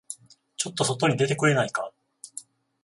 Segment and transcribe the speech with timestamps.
[0.57, 1.93] ちょっと外に出てくれないか。